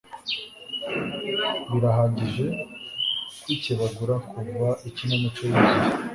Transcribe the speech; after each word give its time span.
birahagije 1.69 2.45
kwikebagura 3.41 4.15
kuva 4.31 4.69
ikinamico 4.89 5.41
yuzuye 5.51 5.89